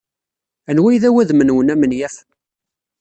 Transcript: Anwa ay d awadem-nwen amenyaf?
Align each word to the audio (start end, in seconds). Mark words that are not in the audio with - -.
Anwa 0.69 0.87
ay 0.89 0.97
d 1.01 1.03
awadem-nwen 1.09 1.73
amenyaf? 1.73 2.15